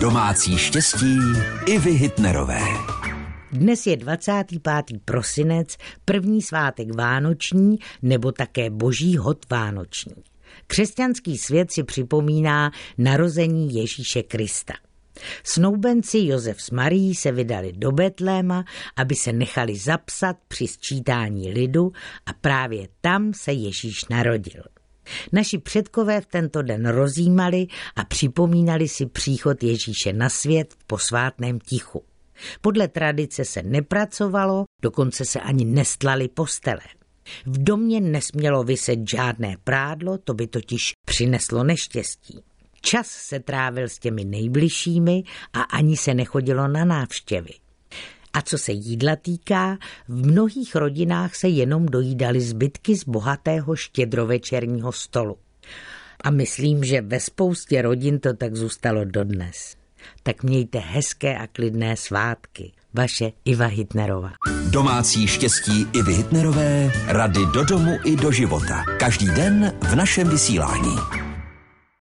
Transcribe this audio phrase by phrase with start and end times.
[0.00, 1.18] Domácí štěstí
[1.66, 2.60] i vy Hitnerové.
[3.52, 4.62] Dnes je 25.
[5.04, 10.14] prosinec, první svátek Vánoční nebo také Boží hod Vánoční.
[10.66, 14.74] Křesťanský svět si připomíná narození Ježíše Krista.
[15.44, 18.64] Snoubenci Josef s Marí se vydali do Betléma,
[18.96, 21.92] aby se nechali zapsat při sčítání lidu
[22.26, 24.62] a právě tam se Ježíš narodil.
[25.32, 27.66] Naši předkové v tento den rozjímali
[27.96, 32.04] a připomínali si příchod Ježíše na svět v posvátném tichu.
[32.60, 36.80] Podle tradice se nepracovalo, dokonce se ani nestlali postele.
[37.46, 42.40] V domě nesmělo vyset žádné prádlo, to by totiž přineslo neštěstí.
[42.80, 47.50] Čas se trávil s těmi nejbližšími a ani se nechodilo na návštěvy.
[48.38, 49.78] A co se jídla týká,
[50.08, 55.36] v mnohých rodinách se jenom dojídaly zbytky z bohatého štědrovečerního stolu.
[56.24, 59.76] A myslím, že ve spoustě rodin to tak zůstalo dodnes.
[60.22, 62.72] Tak mějte hezké a klidné svátky.
[62.94, 64.32] Vaše Iva Hitnerová.
[64.70, 68.84] Domácí štěstí Ivy Hitnerové, rady do domu i do života.
[68.98, 71.17] Každý den v našem vysílání.